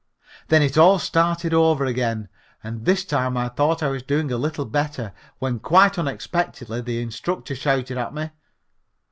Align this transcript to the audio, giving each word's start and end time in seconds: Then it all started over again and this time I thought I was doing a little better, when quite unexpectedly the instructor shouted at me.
Then 0.47 0.63
it 0.63 0.79
all 0.79 0.97
started 0.97 1.53
over 1.53 1.85
again 1.85 2.27
and 2.63 2.85
this 2.85 3.05
time 3.05 3.37
I 3.37 3.49
thought 3.49 3.83
I 3.83 3.89
was 3.89 4.01
doing 4.01 4.31
a 4.31 4.35
little 4.35 4.65
better, 4.65 5.13
when 5.37 5.59
quite 5.59 5.99
unexpectedly 5.99 6.81
the 6.81 6.99
instructor 7.03 7.53
shouted 7.53 7.99
at 7.99 8.11
me. 8.11 8.31